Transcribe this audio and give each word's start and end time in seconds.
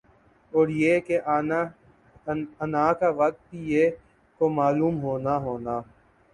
اور 0.53 0.67
یِہ 0.79 0.95
کا 1.07 1.17
آنا 2.63 2.85
کا 2.99 3.09
وقت 3.19 3.39
بھی 3.49 3.59
یِہ 3.71 3.85
کو 4.41 4.49
معلوم 4.57 4.95
ہونا 5.03 5.33
ہونا 5.45 5.75